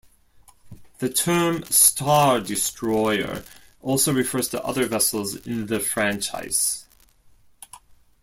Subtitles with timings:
[0.97, 3.43] The term "Star Destroyer"
[3.83, 6.87] also refers to other vessels in the franchise.